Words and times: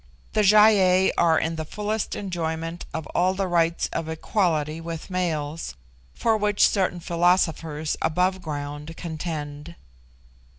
The 0.33 0.41
Gy 0.41 0.55
ei 0.79 1.13
are 1.15 1.37
in 1.37 1.57
the 1.57 1.63
fullest 1.63 2.15
enjoyment 2.15 2.87
of 2.91 3.05
all 3.13 3.35
the 3.35 3.45
rights 3.47 3.87
of 3.93 4.09
equality 4.09 4.81
with 4.81 5.11
males, 5.11 5.75
for 6.15 6.35
which 6.37 6.67
certain 6.67 6.99
philosophers 6.99 7.95
above 8.01 8.41
ground 8.41 8.97
contend. 8.97 9.75